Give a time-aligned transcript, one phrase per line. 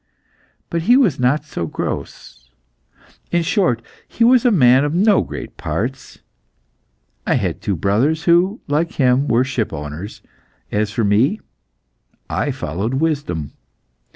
[0.71, 2.49] But he was not so gross.
[3.31, 6.23] In short, he was a man of no great parts.
[7.27, 10.23] I had two brothers, who, like him, were shipowners.
[10.71, 11.39] As for me,
[12.31, 13.51] I followed wisdom.